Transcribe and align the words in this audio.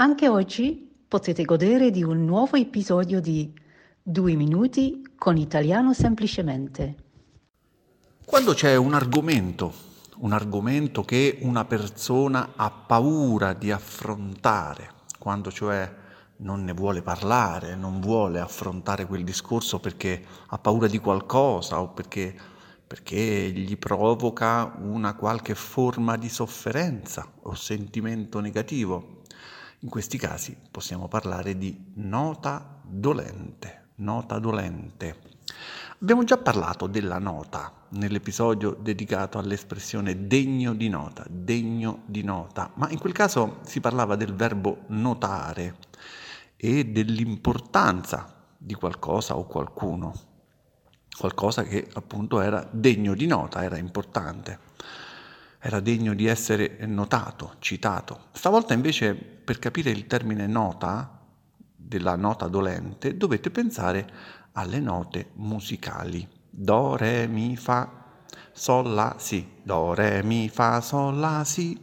Anche 0.00 0.30
oggi 0.30 0.90
potete 1.06 1.44
godere 1.44 1.90
di 1.90 2.02
un 2.02 2.24
nuovo 2.24 2.56
episodio 2.56 3.20
di 3.20 3.52
Due 4.02 4.34
minuti 4.34 5.06
con 5.14 5.36
italiano 5.36 5.92
semplicemente. 5.92 6.94
Quando 8.24 8.54
c'è 8.54 8.76
un 8.76 8.94
argomento, 8.94 9.74
un 10.20 10.32
argomento 10.32 11.02
che 11.02 11.36
una 11.42 11.66
persona 11.66 12.52
ha 12.56 12.70
paura 12.70 13.52
di 13.52 13.70
affrontare, 13.70 14.88
quando 15.18 15.52
cioè 15.52 15.94
non 16.38 16.64
ne 16.64 16.72
vuole 16.72 17.02
parlare, 17.02 17.76
non 17.76 18.00
vuole 18.00 18.40
affrontare 18.40 19.04
quel 19.04 19.22
discorso 19.22 19.80
perché 19.80 20.24
ha 20.46 20.56
paura 20.56 20.86
di 20.86 20.98
qualcosa 20.98 21.78
o 21.78 21.88
perché, 21.88 22.34
perché 22.86 23.50
gli 23.50 23.76
provoca 23.76 24.78
una 24.80 25.14
qualche 25.14 25.54
forma 25.54 26.16
di 26.16 26.30
sofferenza 26.30 27.30
o 27.42 27.54
sentimento 27.54 28.40
negativo. 28.40 29.18
In 29.82 29.88
questi 29.88 30.18
casi 30.18 30.54
possiamo 30.70 31.08
parlare 31.08 31.56
di 31.56 31.92
nota 31.94 32.80
dolente, 32.82 33.92
nota 33.96 34.38
dolente. 34.38 35.16
Abbiamo 36.00 36.22
già 36.22 36.36
parlato 36.36 36.86
della 36.86 37.18
nota 37.18 37.72
nell'episodio 37.90 38.76
dedicato 38.78 39.38
all'espressione 39.38 40.26
degno 40.26 40.74
di 40.74 40.90
nota, 40.90 41.24
degno 41.30 42.02
di 42.04 42.22
nota, 42.22 42.70
ma 42.74 42.90
in 42.90 42.98
quel 42.98 43.14
caso 43.14 43.60
si 43.62 43.80
parlava 43.80 44.16
del 44.16 44.34
verbo 44.34 44.82
notare 44.88 45.76
e 46.56 46.84
dell'importanza 46.84 48.34
di 48.58 48.74
qualcosa 48.74 49.38
o 49.38 49.46
qualcuno, 49.46 50.12
qualcosa 51.18 51.62
che 51.62 51.88
appunto 51.94 52.42
era 52.42 52.68
degno 52.70 53.14
di 53.14 53.26
nota, 53.26 53.64
era 53.64 53.78
importante, 53.78 54.58
era 55.62 55.80
degno 55.80 56.14
di 56.14 56.26
essere 56.26 56.78
notato, 56.86 57.56
citato. 57.58 58.28
Stavolta 58.32 58.72
invece 58.72 59.14
per 59.14 59.58
capire 59.58 59.90
il 59.90 60.06
termine 60.06 60.46
nota, 60.46 61.18
della 61.76 62.16
nota 62.16 62.46
dolente, 62.46 63.16
dovete 63.16 63.50
pensare 63.50 64.08
alle 64.52 64.80
note 64.80 65.30
musicali. 65.34 66.26
Do, 66.48 66.96
re, 66.96 67.26
mi, 67.26 67.56
fa, 67.56 67.90
sol, 68.52 68.92
la, 68.94 69.16
si. 69.18 69.46
Do, 69.62 69.92
re, 69.92 70.22
mi, 70.22 70.48
fa, 70.48 70.80
sol, 70.80 71.18
la, 71.18 71.44
si. 71.44 71.78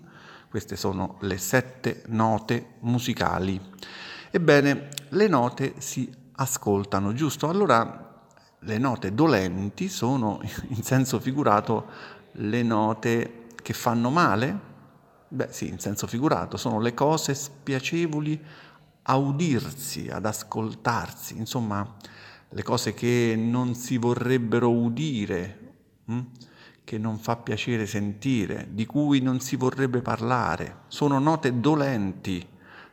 Queste 0.49 0.75
sono 0.75 1.17
le 1.21 1.37
sette 1.37 2.03
note 2.07 2.75
musicali. 2.79 3.61
Ebbene, 4.31 4.89
le 5.09 5.27
note 5.27 5.75
si 5.77 6.11
ascoltano, 6.31 7.13
giusto? 7.13 7.47
Allora, 7.47 8.25
le 8.59 8.77
note 8.77 9.13
dolenti 9.13 9.87
sono, 9.87 10.39
in 10.69 10.83
senso 10.83 11.19
figurato, 11.19 11.85
le 12.31 12.63
note 12.63 13.46
che 13.67 13.73
fanno 13.73 14.09
male? 14.09 14.59
Beh 15.27 15.49
sì, 15.49 15.67
in 15.67 15.77
senso 15.77 16.07
figurato, 16.07 16.55
sono 16.55 16.79
le 16.79 16.93
cose 16.93 17.33
spiacevoli 17.33 18.41
a 19.01 19.17
udirsi, 19.17 20.07
ad 20.07 20.25
ascoltarsi, 20.25 21.35
insomma, 21.35 21.97
le 22.47 22.63
cose 22.63 22.93
che 22.93 23.35
non 23.37 23.75
si 23.75 23.97
vorrebbero 23.97 24.71
udire, 24.71 25.73
hm? 26.05 26.21
che 26.85 26.97
non 26.97 27.17
fa 27.19 27.35
piacere 27.35 27.85
sentire, 27.85 28.69
di 28.71 28.85
cui 28.85 29.19
non 29.19 29.41
si 29.41 29.57
vorrebbe 29.57 30.01
parlare. 30.01 30.83
Sono 30.87 31.19
note 31.19 31.59
dolenti 31.59 32.47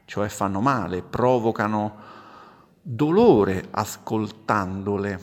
cioè 0.07 0.29
fanno 0.29 0.61
male, 0.61 1.03
provocano 1.03 1.95
dolore 2.83 3.69
ascoltandole. 3.71 5.21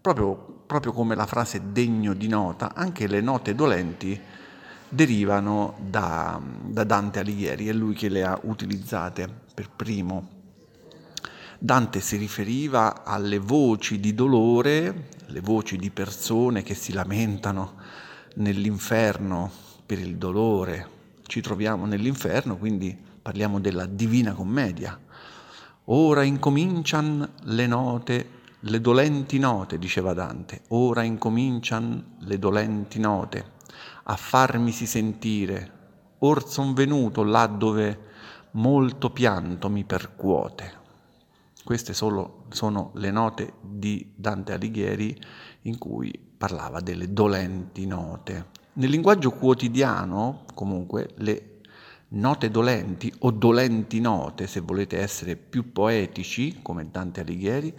Proprio, 0.00 0.53
proprio 0.66 0.92
come 0.92 1.14
la 1.14 1.26
frase 1.26 1.72
degno 1.72 2.14
di 2.14 2.28
nota, 2.28 2.74
anche 2.74 3.06
le 3.06 3.20
note 3.20 3.54
dolenti 3.54 4.18
derivano 4.88 5.76
da, 5.80 6.40
da 6.40 6.84
Dante 6.84 7.18
Alighieri, 7.18 7.68
è 7.68 7.72
lui 7.72 7.94
che 7.94 8.08
le 8.08 8.24
ha 8.24 8.38
utilizzate 8.42 9.28
per 9.54 9.70
primo. 9.74 10.28
Dante 11.58 12.00
si 12.00 12.16
riferiva 12.16 13.04
alle 13.04 13.38
voci 13.38 13.98
di 13.98 14.14
dolore, 14.14 15.08
le 15.26 15.40
voci 15.40 15.76
di 15.76 15.90
persone 15.90 16.62
che 16.62 16.74
si 16.74 16.92
lamentano 16.92 17.74
nell'inferno 18.36 19.50
per 19.86 19.98
il 19.98 20.16
dolore, 20.16 20.88
ci 21.26 21.40
troviamo 21.40 21.86
nell'inferno, 21.86 22.56
quindi 22.56 22.96
parliamo 23.22 23.60
della 23.60 23.86
Divina 23.86 24.32
Commedia. 24.32 24.98
Ora 25.86 26.22
incomincian 26.22 27.28
le 27.42 27.66
note, 27.66 28.28
le 28.66 28.80
dolenti 28.80 29.38
note, 29.38 29.78
diceva 29.78 30.14
Dante, 30.14 30.62
ora 30.68 31.02
incomincian 31.02 32.16
le 32.20 32.38
dolenti 32.38 32.98
note 32.98 33.52
a 34.04 34.16
farmisi 34.16 34.86
sentire, 34.86 35.72
or 36.20 36.48
son 36.48 36.72
venuto 36.72 37.22
là 37.24 37.46
dove 37.46 37.98
molto 38.52 39.10
pianto 39.10 39.68
mi 39.68 39.84
percuote. 39.84 40.82
Queste 41.62 41.92
solo, 41.92 42.44
sono 42.48 42.92
le 42.94 43.10
note 43.10 43.54
di 43.60 44.12
Dante 44.14 44.52
Alighieri 44.52 45.18
in 45.62 45.76
cui 45.76 46.12
parlava 46.36 46.80
delle 46.80 47.12
dolenti 47.12 47.86
note. 47.86 48.46
Nel 48.74 48.88
linguaggio 48.88 49.30
quotidiano, 49.30 50.44
comunque, 50.54 51.10
le 51.16 51.60
note 52.08 52.50
dolenti 52.50 53.12
o 53.20 53.30
dolenti 53.30 54.00
note, 54.00 54.46
se 54.46 54.60
volete 54.60 54.98
essere 54.98 55.36
più 55.36 55.70
poetici, 55.72 56.60
come 56.62 56.88
Dante 56.90 57.20
Alighieri, 57.20 57.74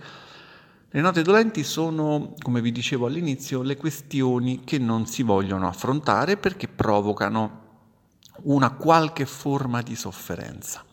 le 0.89 1.01
note 1.01 1.21
dolenti 1.23 1.63
sono, 1.63 2.33
come 2.41 2.61
vi 2.61 2.71
dicevo 2.71 3.07
all'inizio, 3.07 3.61
le 3.61 3.75
questioni 3.75 4.63
che 4.63 4.77
non 4.77 5.05
si 5.05 5.23
vogliono 5.23 5.67
affrontare 5.67 6.37
perché 6.37 6.67
provocano 6.67 7.63
una 8.43 8.71
qualche 8.71 9.25
forma 9.25 9.81
di 9.81 9.95
sofferenza. 9.95 10.83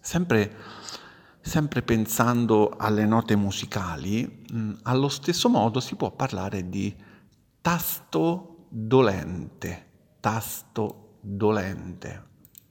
Sempre, 0.00 0.56
sempre 1.40 1.82
pensando 1.82 2.74
alle 2.76 3.06
note 3.06 3.36
musicali, 3.36 4.44
mh, 4.50 4.72
allo 4.82 5.08
stesso 5.08 5.48
modo 5.48 5.80
si 5.80 5.94
può 5.94 6.10
parlare 6.10 6.68
di 6.68 6.94
tasto 7.60 8.66
dolente, 8.68 9.86
tasto 10.20 11.18
dolente. 11.20 12.24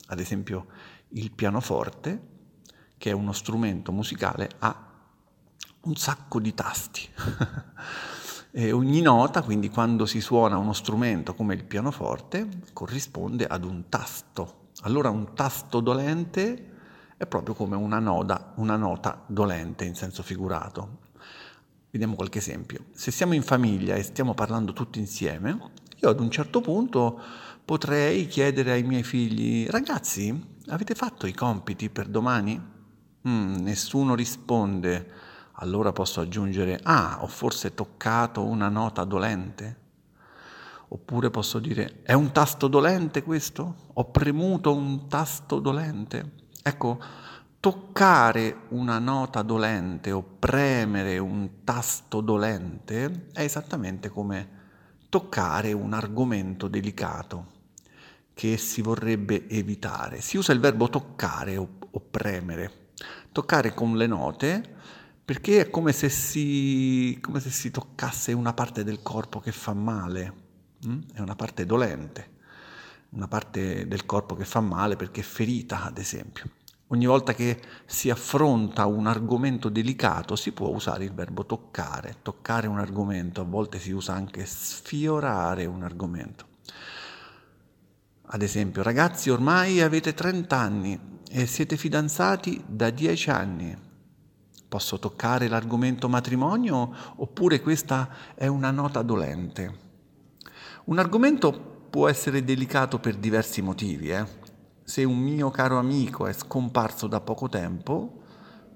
Ad 0.08 0.20
esempio 0.20 0.68
il 1.10 1.32
pianoforte, 1.32 2.34
che 2.98 3.10
è 3.10 3.14
uno 3.14 3.34
strumento 3.34 3.92
musicale, 3.92 4.50
ha 4.60 4.85
un 5.86 5.96
sacco 5.96 6.40
di 6.40 6.54
tasti. 6.54 7.08
e 8.52 8.72
ogni 8.72 9.02
nota, 9.02 9.42
quindi 9.42 9.70
quando 9.70 10.06
si 10.06 10.22
suona 10.22 10.58
uno 10.58 10.74
strumento 10.74 11.34
come 11.34 11.56
il 11.56 11.64
pianoforte, 11.64 12.48
corrisponde 12.74 13.48
ad 13.48 13.64
un 13.64 13.90
tasto. 13.90 14.70
Allora 14.82 15.10
un 15.10 15.34
tasto 15.34 15.80
dolente 15.80 16.74
è 17.18 17.26
proprio 17.26 17.56
come 17.56 17.76
una, 17.76 18.00
noda, 18.00 18.54
una 18.58 18.76
nota 18.76 19.24
dolente 19.26 19.86
in 19.86 19.96
senso 19.96 20.22
figurato. 20.22 21.04
Vediamo 21.90 22.16
qualche 22.16 22.40
esempio. 22.40 22.86
Se 22.94 23.10
siamo 23.10 23.34
in 23.34 23.44
famiglia 23.44 23.96
e 23.96 24.04
stiamo 24.04 24.34
parlando 24.34 24.74
tutti 24.74 25.00
insieme, 25.00 25.58
io 25.98 26.10
ad 26.10 26.20
un 26.20 26.30
certo 26.30 26.60
punto 26.60 27.20
potrei 27.64 28.28
chiedere 28.28 28.74
ai 28.74 28.84
miei 28.84 29.04
figli, 29.04 29.66
ragazzi, 29.68 30.58
avete 30.68 30.94
fatto 30.94 31.26
i 31.26 31.34
compiti 31.34 31.90
per 31.90 32.08
domani? 32.08 32.62
Mm, 33.28 33.56
nessuno 33.56 34.14
risponde. 34.14 35.25
Allora 35.60 35.94
posso 35.94 36.20
aggiungere, 36.20 36.80
ah, 36.84 37.20
ho 37.22 37.28
forse 37.28 37.74
toccato 37.74 38.44
una 38.44 38.68
nota 38.68 39.06
dolente? 39.06 39.84
Oppure 40.90 41.30
posso 41.30 41.60
dire, 41.60 42.02
è 42.04 42.14
un 42.14 42.32
tasto 42.32 42.68
dolente 42.68 43.24
questo? 43.24 43.76
Ho 43.94 44.06
premuto 44.12 44.74
un 44.74 45.08
tasto 45.08 45.60
dolente? 45.60 46.32
Ecco, 46.62 47.00
toccare 47.60 48.64
una 48.70 49.00
nota 49.00 49.42
dolente 49.42 50.12
o 50.12 50.22
premere 50.22 51.18
un 51.18 51.64
tasto 51.64 52.22
dolente 52.22 53.28
è 53.32 53.42
esattamente 53.42 54.10
come 54.10 54.50
toccare 55.10 55.72
un 55.72 55.94
argomento 55.94 56.68
delicato 56.68 57.54
che 58.34 58.58
si 58.58 58.82
vorrebbe 58.82 59.48
evitare. 59.48 60.20
Si 60.20 60.38
usa 60.38 60.52
il 60.52 60.60
verbo 60.60 60.90
toccare 60.90 61.56
o, 61.56 61.68
o 61.90 62.00
premere. 62.12 62.90
Toccare 63.32 63.74
con 63.74 63.96
le 63.96 64.08
note 64.08 64.76
perché 65.26 65.62
è 65.62 65.70
come 65.72 65.92
se, 65.92 66.08
si, 66.08 67.18
come 67.20 67.40
se 67.40 67.50
si 67.50 67.72
toccasse 67.72 68.32
una 68.32 68.54
parte 68.54 68.84
del 68.84 69.02
corpo 69.02 69.40
che 69.40 69.52
fa 69.52 69.74
male, 69.74 70.34
mm? 70.86 71.02
è 71.16 71.20
una 71.20 71.36
parte 71.36 71.66
dolente, 71.66 72.30
una 73.10 73.28
parte 73.28 73.88
del 73.88 74.06
corpo 74.06 74.36
che 74.36 74.46
fa 74.46 74.62
male 74.62 74.96
perché 74.96 75.22
è 75.22 75.24
ferita, 75.24 75.84
ad 75.84 75.98
esempio. 75.98 76.48
Ogni 76.90 77.08
volta 77.08 77.34
che 77.34 77.60
si 77.88 78.12
affronta 78.12 78.86
un 78.86 79.08
argomento 79.08 79.70
delicato 79.70 80.36
si 80.36 80.52
può 80.52 80.68
usare 80.68 81.04
il 81.04 81.14
verbo 81.14 81.44
toccare, 81.44 82.18
toccare 82.22 82.68
un 82.68 82.78
argomento, 82.78 83.42
a 83.42 83.46
volte 83.46 83.80
si 83.80 83.90
usa 83.90 84.14
anche 84.14 84.46
sfiorare 84.46 85.66
un 85.66 85.82
argomento. 85.82 86.46
Ad 88.28 88.44
esempio, 88.44 88.84
ragazzi, 88.84 89.32
ormai 89.32 89.82
avete 89.82 90.14
30 90.14 90.56
anni 90.56 91.00
e 91.32 91.48
siete 91.48 91.78
fidanzati 91.78 92.64
da 92.68 92.92
10 92.92 93.30
anni. 93.32 93.78
Posso 94.76 95.00
toccare 95.00 95.48
l'argomento 95.48 96.10
matrimonio 96.10 96.94
oppure 97.16 97.62
questa 97.62 98.10
è 98.36 98.48
una 98.48 98.72
nota 98.72 99.04
dolente? 99.04 99.74
Un 100.86 101.00
argomento 101.00 101.54
può 101.90 102.10
essere 102.10 102.44
delicato 102.44 103.00
per 103.00 103.16
diversi 103.16 103.62
motivi, 103.62 104.10
eh? 104.10 104.26
se 104.84 105.06
un 105.06 105.18
mio 105.18 105.50
caro 105.50 105.78
amico 105.78 106.28
è 106.28 106.34
scomparso 106.34 107.08
da 107.08 107.22
poco 107.22 107.48
tempo, 107.48 108.22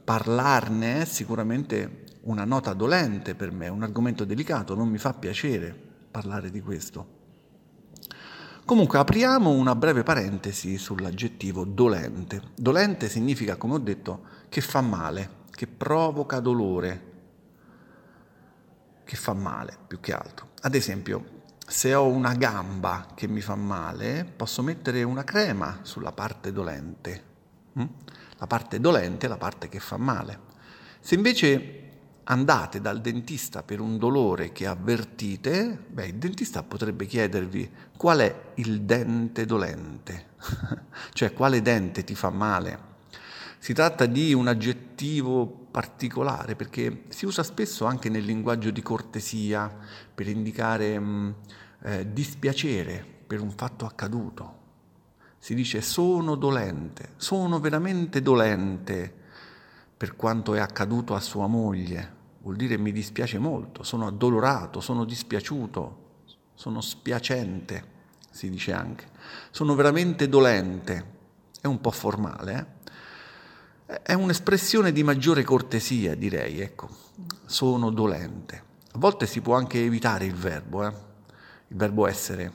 parlarne 0.02 1.02
è 1.02 1.06
sicuramente 1.06 2.06
una 2.22 2.46
nota 2.46 2.72
dolente 2.72 3.36
per 3.36 3.52
me, 3.52 3.68
un 3.68 3.84
argomento 3.84 4.24
delicato, 4.24 4.76
non 4.76 4.88
mi 4.88 5.00
fa 5.00 5.14
piacere 5.14 5.78
parlare 6.10 6.50
di 6.50 6.62
questo. 6.62 7.18
Comunque 8.64 9.00
apriamo 9.00 9.50
una 9.50 9.76
breve 9.76 10.04
parentesi 10.04 10.78
sull'aggettivo 10.78 11.66
dolente. 11.66 12.42
Dolente 12.56 13.10
significa, 13.10 13.58
come 13.58 13.74
ho 13.74 13.80
detto, 13.80 14.22
che 14.48 14.62
fa 14.62 14.80
male, 14.80 15.39
che 15.60 15.68
provoca 15.68 16.40
dolore, 16.40 17.02
che 19.04 19.18
fa 19.18 19.34
male 19.34 19.78
più 19.88 20.00
che 20.00 20.14
altro. 20.14 20.52
Ad 20.62 20.74
esempio, 20.74 21.42
se 21.68 21.94
ho 21.94 22.08
una 22.08 22.34
gamba 22.36 23.08
che 23.14 23.28
mi 23.28 23.42
fa 23.42 23.56
male, 23.56 24.24
posso 24.24 24.64
mettere 24.64 25.04
una 25.04 25.26
crema 25.26 25.80
sulla 25.82 26.14
parte 26.14 26.54
dolente. 26.54 27.24
Mm? 27.78 27.86
La 28.38 28.48
parte 28.48 28.80
dolente 28.80 29.26
è 29.26 29.30
la 29.30 29.36
parte 29.36 29.68
che 29.68 29.82
fa 29.82 29.98
male. 29.98 30.40
Se 31.02 31.16
invece 31.16 31.90
andate 32.24 32.80
dal 32.80 33.02
dentista 33.02 33.62
per 33.62 33.82
un 33.82 33.98
dolore 33.98 34.54
che 34.54 34.66
avvertite, 34.66 35.88
beh, 35.90 36.06
il 36.08 36.16
dentista 36.16 36.64
potrebbe 36.64 37.06
chiedervi 37.06 37.70
qual 37.98 38.20
è 38.20 38.52
il 38.56 38.84
dente 38.84 39.46
dolente, 39.46 40.28
cioè 41.12 41.34
quale 41.34 41.62
dente 41.62 42.06
ti 42.06 42.16
fa 42.16 42.30
male. 42.30 42.89
Si 43.60 43.74
tratta 43.74 44.06
di 44.08 44.34
un 44.34 44.48
aggettivo 44.48 45.46
particolare 45.70 46.56
perché 46.56 47.04
si 47.10 47.26
usa 47.26 47.44
spesso 47.44 47.86
anche 47.86 48.10
nel 48.10 48.26
linguaggio 48.26 48.72
di 48.72 48.82
cortesia 48.82 49.72
per 50.16 50.28
indicare 50.28 50.98
mh, 50.98 51.06
mm, 51.06 51.32
eh, 51.84 52.12
dispiacere 52.12 53.06
per 53.28 53.42
un 53.42 53.52
fatto 53.52 53.86
accaduto. 53.86 54.58
Si 55.38 55.54
dice 55.54 55.82
sono 55.82 56.36
dolente, 56.36 57.14
sono 57.18 57.60
veramente 57.60 58.22
dolente 58.22 59.14
per 59.96 60.16
quanto 60.16 60.56
è 60.56 60.60
accaduto 60.60 61.14
a 61.14 61.20
sua 61.20 61.48
moglie 61.48 62.18
vuol 62.42 62.56
dire 62.56 62.78
mi 62.78 62.92
dispiace 62.92 63.38
molto, 63.38 63.84
sono 63.84 64.08
addolorato, 64.08 64.80
sono 64.80 65.06
dispiaciuto, 65.06 66.08
sono 66.54 66.82
spiacente, 66.82 67.98
si 68.30 68.50
dice 68.50 68.74
anche. 68.74 69.08
Sono 69.52 69.76
veramente 69.76 70.30
dolente, 70.30 71.18
è 71.62 71.68
un 71.68 71.82
po' 71.82 71.92
formale, 71.92 72.54
eh? 72.54 72.66
È 74.04 74.14
un'espressione 74.14 74.92
di 74.92 75.02
maggiore 75.02 75.44
cortesia, 75.44 76.14
direi, 76.14 76.62
ecco, 76.62 76.90
sono 77.46 77.90
dolente. 77.90 78.64
A 78.92 79.00
volte 79.00 79.26
si 79.26 79.42
può 79.42 79.56
anche 79.56 79.84
evitare 79.84 80.26
il 80.26 80.36
verbo, 80.36 80.86
eh? 80.86 80.94
il 81.70 81.76
verbo 81.76 82.06
essere, 82.06 82.54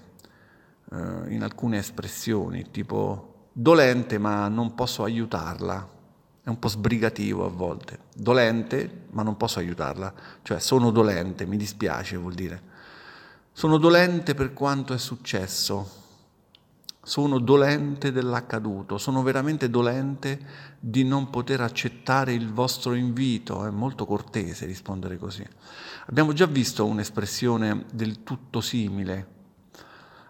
eh, 0.92 1.32
in 1.32 1.42
alcune 1.42 1.78
espressioni, 1.78 2.70
tipo 2.70 3.48
dolente 3.52 4.18
ma 4.18 4.46
non 4.46 4.76
posso 4.76 5.02
aiutarla, 5.02 5.88
è 6.44 6.48
un 6.48 6.58
po' 6.60 6.68
sbrigativo 6.68 7.44
a 7.44 7.50
volte, 7.50 7.98
dolente, 8.14 9.06
ma 9.10 9.24
non 9.24 9.36
posso 9.36 9.58
aiutarla, 9.58 10.14
cioè 10.42 10.60
sono 10.60 10.90
dolente, 10.90 11.46
mi 11.46 11.56
dispiace 11.56 12.16
vuol 12.16 12.34
dire. 12.34 12.72
Sono 13.50 13.78
dolente 13.78 14.34
per 14.34 14.52
quanto 14.52 14.94
è 14.94 14.98
successo, 14.98 16.03
sono 17.04 17.38
dolente 17.38 18.12
dell'accaduto, 18.12 18.96
sono 18.96 19.22
veramente 19.22 19.68
dolente 19.68 20.72
di 20.80 21.04
non 21.04 21.28
poter 21.30 21.60
accettare 21.60 22.32
il 22.32 22.50
vostro 22.50 22.94
invito, 22.94 23.64
è 23.64 23.70
molto 23.70 24.06
cortese 24.06 24.66
rispondere 24.66 25.18
così. 25.18 25.46
Abbiamo 26.06 26.32
già 26.32 26.46
visto 26.46 26.84
un'espressione 26.86 27.84
del 27.92 28.22
tutto 28.24 28.60
simile 28.60 29.32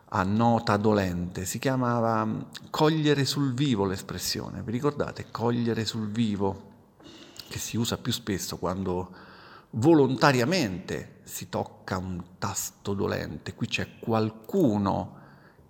a 0.08 0.24
nota 0.24 0.76
dolente, 0.76 1.44
si 1.44 1.58
chiamava 1.58 2.48
cogliere 2.70 3.24
sul 3.24 3.54
vivo 3.54 3.84
l'espressione, 3.84 4.62
vi 4.62 4.72
ricordate? 4.72 5.26
Cogliere 5.30 5.84
sul 5.84 6.08
vivo, 6.08 6.72
che 7.48 7.58
si 7.58 7.76
usa 7.76 7.98
più 7.98 8.12
spesso 8.12 8.58
quando 8.58 9.10
volontariamente 9.70 11.20
si 11.22 11.48
tocca 11.48 11.98
un 11.98 12.22
tasto 12.38 12.94
dolente, 12.94 13.54
qui 13.54 13.66
c'è 13.66 13.98
qualcuno 13.98 15.22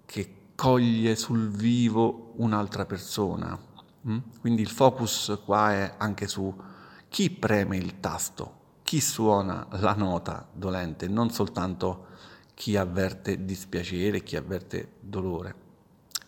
che 0.04 0.43
coglie 0.54 1.16
sul 1.16 1.48
vivo 1.50 2.32
un'altra 2.36 2.84
persona, 2.84 3.58
mm? 4.08 4.18
quindi 4.40 4.62
il 4.62 4.70
focus 4.70 5.40
qua 5.44 5.72
è 5.72 5.94
anche 5.98 6.28
su 6.28 6.54
chi 7.08 7.30
preme 7.30 7.76
il 7.76 8.00
tasto, 8.00 8.62
chi 8.82 9.00
suona 9.00 9.66
la 9.70 9.94
nota 9.94 10.48
dolente, 10.52 11.08
non 11.08 11.30
soltanto 11.30 12.06
chi 12.54 12.76
avverte 12.76 13.44
dispiacere, 13.44 14.22
chi 14.22 14.36
avverte 14.36 14.94
dolore. 15.00 15.62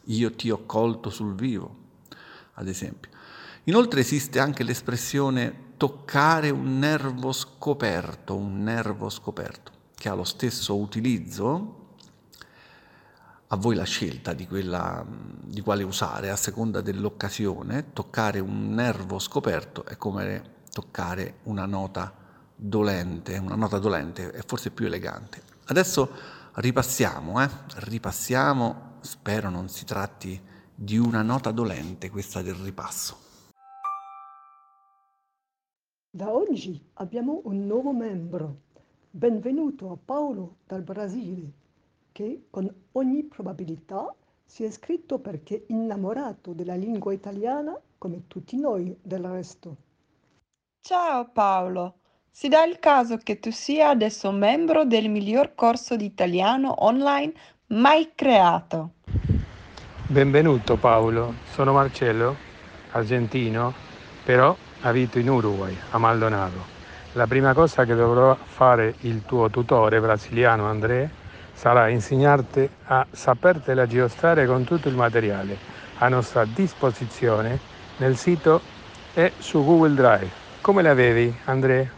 Io 0.05 0.33
ti 0.33 0.51
ho 0.51 0.65
colto 0.67 1.11
sul 1.11 1.35
vivo, 1.35 1.77
ad 2.55 2.69
esempio. 2.69 3.11
Inoltre 3.65 4.01
esiste 4.01 4.39
anche 4.39 4.63
l'espressione 4.63 5.65
toccare 5.77 6.51
un 6.51 6.79
nervo 6.79 7.33
scoperto, 7.33 8.37
un 8.37 8.63
nervo 8.63 9.09
scoperto, 9.09 9.73
che 9.95 10.09
ha 10.09 10.15
lo 10.15 10.25
stesso 10.25 10.77
utilizzo, 10.77 11.86
a 13.49 13.57
voi 13.57 13.77
la 13.77 13.85
scelta 13.85 14.33
di, 14.33 14.47
quella, 14.47 15.05
di 15.07 15.61
quale 15.61 15.85
usare 15.85 16.31
a 16.31 16.37
seconda 16.37 16.81
dell'occasione, 16.81 17.93
toccare 17.93 18.41
un 18.41 18.75
nervo 18.75 19.19
scoperto 19.19 19.85
è 19.85 19.97
come 19.97 20.55
toccare 20.73 21.39
una 21.45 21.65
nota 21.65 22.13
dolente, 22.57 23.39
una 23.39 23.55
nota 23.55 23.79
dolente 23.79 24.31
è 24.31 24.43
forse 24.45 24.71
più 24.71 24.87
elegante. 24.87 25.43
Adesso 25.67 26.11
ripassiamo, 26.55 27.41
eh? 27.43 27.49
ripassiamo, 27.77 28.95
spero 29.01 29.49
non 29.49 29.69
si 29.69 29.85
tratti 29.85 30.41
di 30.75 30.99
una 30.99 31.23
nota 31.23 31.53
dolente 31.53 32.11
questa 32.11 32.43
del 32.43 32.55
ripasso. 32.55 33.25
Da 36.11 36.33
oggi 36.33 36.83
abbiamo 36.95 37.43
un 37.45 37.67
nuovo 37.67 37.93
membro. 37.93 38.63
Benvenuto 39.11 39.93
a 39.93 39.97
Paolo 40.03 40.57
dal 40.67 40.83
Brasile, 40.83 41.53
che 42.17 42.47
con 42.49 42.67
ogni 42.93 43.25
probabilità 43.25 44.11
si 44.43 44.65
è 44.65 44.69
iscritto 44.69 45.19
perché 45.19 45.67
innamorato 45.67 46.55
della 46.55 46.75
lingua 46.75 47.13
italiana 47.13 47.79
come 47.99 48.23
tutti 48.27 48.59
noi 48.59 48.97
del 49.03 49.23
resto. 49.23 49.77
Ciao 50.81 51.29
Paolo, 51.31 51.97
si 52.31 52.49
dà 52.49 52.65
il 52.65 52.79
caso 52.79 53.19
che 53.19 53.39
tu 53.39 53.51
sia 53.51 53.91
adesso 53.91 54.31
membro 54.31 54.87
del 54.87 55.11
miglior 55.11 55.55
corso 55.55 55.95
di 55.95 56.07
italiano 56.07 56.87
online 56.87 57.35
mai 57.67 58.13
creato. 58.15 58.93
Benvenuto 60.07 60.77
Paolo, 60.79 61.35
sono 61.53 61.75
Marcello, 61.75 62.35
argentino, 62.93 63.75
però 64.25 64.57
abito 64.81 65.19
in 65.19 65.29
Uruguay, 65.29 65.77
a 65.91 65.99
Maldonado. 65.99 66.65
La 67.13 67.27
prima 67.27 67.53
cosa 67.53 67.85
che 67.85 67.95
dovrò 67.95 68.35
fare 68.37 68.95
il 69.01 69.23
tuo 69.27 69.51
tutore 69.51 70.01
brasiliano 70.01 70.65
André 70.65 71.25
sarà 71.57 71.89
insegnarti 71.89 72.69
a 72.85 73.07
sapertela 73.11 73.87
giostrare 73.87 74.47
con 74.47 74.65
tutto 74.65 74.89
il 74.89 74.95
materiale 74.95 75.57
a 75.99 76.09
nostra 76.09 76.45
disposizione 76.45 77.59
nel 77.97 78.17
sito 78.19 78.61
e 79.15 79.33
su 79.39 79.65
Google 79.65 79.95
Drive. 79.95 80.31
Come 80.61 80.83
la 80.83 80.93
vedi, 80.93 81.35
André? 81.47 81.91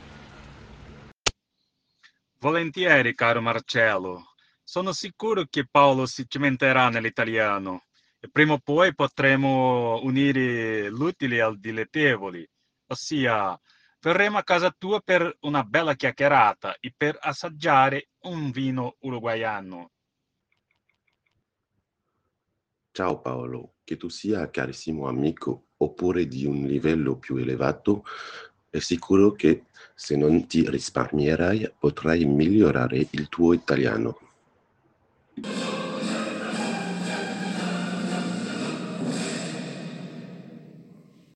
Volentieri, 2.38 3.14
caro 3.14 3.40
Marcello. 3.40 4.34
Sono 4.62 4.92
sicuro 4.92 5.44
che 5.50 5.66
Paolo 5.68 6.06
si 6.06 6.24
cimenterà 6.28 6.88
nell'italiano 6.88 7.86
e 8.20 8.28
prima 8.30 8.52
o 8.52 8.58
poi 8.62 8.94
potremo 8.94 9.98
unire 10.04 10.88
l'utile 10.88 11.40
al 11.40 11.58
dilettevole, 11.58 12.50
ossia 12.86 13.58
verremo 14.00 14.38
a 14.38 14.45
casa 14.45 14.75
tua 14.76 15.00
per 15.00 15.37
una 15.40 15.64
bella 15.64 15.95
chiacchierata 15.95 16.76
e 16.81 16.93
per 16.97 17.19
assaggiare 17.21 18.11
un 18.23 18.50
vino 18.50 18.97
uruguaiano. 19.00 19.90
Ciao 22.90 23.21
Paolo, 23.21 23.75
che 23.85 23.97
tu 23.97 24.09
sia 24.09 24.50
carissimo 24.50 25.07
amico 25.07 25.69
oppure 25.76 26.26
di 26.26 26.45
un 26.45 26.67
livello 26.67 27.17
più 27.17 27.37
elevato, 27.37 28.05
è 28.71 28.81
sicuro 28.81 29.33
che 29.33 29.67
se 29.95 30.17
non 30.17 30.47
ti 30.47 30.69
risparmierai 30.69 31.75
potrai 31.78 32.25
migliorare 32.25 33.07
il 33.11 33.28
tuo 33.28 33.52
italiano. 33.52 34.19